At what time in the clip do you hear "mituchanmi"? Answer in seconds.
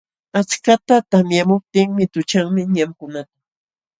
1.97-2.61